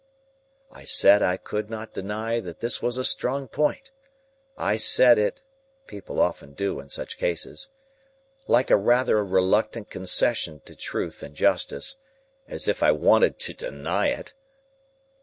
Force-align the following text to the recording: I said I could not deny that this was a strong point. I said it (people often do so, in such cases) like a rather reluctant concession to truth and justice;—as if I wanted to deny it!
I 0.71 0.83
said 0.85 1.21
I 1.21 1.37
could 1.37 1.69
not 1.69 1.93
deny 1.93 2.39
that 2.39 2.59
this 2.59 2.81
was 2.81 2.97
a 2.97 3.03
strong 3.03 3.47
point. 3.47 3.91
I 4.57 4.75
said 4.77 5.19
it 5.19 5.43
(people 5.85 6.19
often 6.19 6.53
do 6.53 6.73
so, 6.73 6.79
in 6.79 6.89
such 6.89 7.19
cases) 7.19 7.69
like 8.47 8.71
a 8.71 8.77
rather 8.77 9.23
reluctant 9.23 9.91
concession 9.91 10.61
to 10.61 10.75
truth 10.75 11.21
and 11.21 11.35
justice;—as 11.35 12.67
if 12.67 12.81
I 12.81 12.91
wanted 12.91 13.37
to 13.41 13.53
deny 13.53 14.07
it! 14.07 14.33